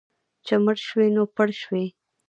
[0.45, 1.85] چې مړ شوې، نو پړ شوې.